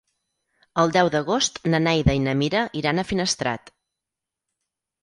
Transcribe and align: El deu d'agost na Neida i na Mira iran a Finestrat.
El 0.83 0.93
deu 0.95 1.11
d'agost 1.15 1.61
na 1.75 1.83
Neida 1.89 2.17
i 2.21 2.25
na 2.25 2.35
Mira 2.41 2.65
iran 2.83 3.05
a 3.05 3.07
Finestrat. 3.13 3.75